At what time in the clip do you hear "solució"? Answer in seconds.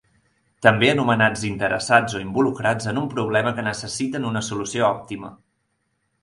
4.49-4.89